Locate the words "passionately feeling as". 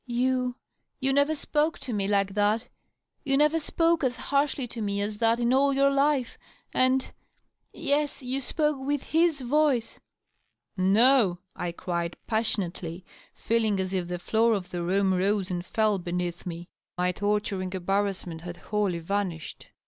12.25-13.93